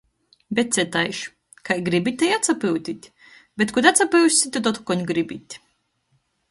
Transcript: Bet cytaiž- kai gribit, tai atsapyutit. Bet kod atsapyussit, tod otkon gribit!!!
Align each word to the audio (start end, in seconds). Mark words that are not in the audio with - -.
Bet 0.59 0.69
cytaiž- 0.77 1.17
kai 1.69 1.77
gribit, 1.89 2.15
tai 2.23 2.31
atsapyutit. 2.37 3.01
Bet 3.61 3.73
kod 3.77 3.85
atsapyussit, 3.93 4.51
tod 4.57 4.69
otkon 4.75 5.07
gribit!!! 5.13 5.49